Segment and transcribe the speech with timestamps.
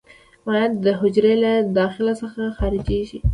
[0.45, 3.19] مایعات د حجرې له داخل څخه خارجيږي.